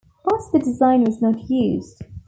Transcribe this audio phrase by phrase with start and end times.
[0.25, 2.01] But the design was not used.